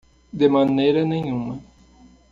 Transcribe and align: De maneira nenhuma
De 0.31 0.47
maneira 0.49 1.05
nenhuma 1.05 1.59